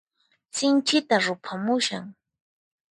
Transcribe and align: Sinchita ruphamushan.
Sinchita 0.57 1.15
ruphamushan. 1.25 2.05